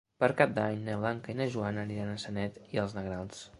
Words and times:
Per 0.21 0.27
Cap 0.37 0.53
d'Any 0.55 0.79
na 0.87 0.95
Blanca 1.03 1.35
i 1.35 1.37
na 1.43 1.47
Joana 1.57 1.85
aniran 1.89 2.11
a 2.17 2.19
Sanet 2.27 2.59
i 2.73 2.85
els 2.87 2.99
Negrals. 3.01 3.49